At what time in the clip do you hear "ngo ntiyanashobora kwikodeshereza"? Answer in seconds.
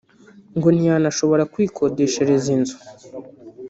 0.57-2.47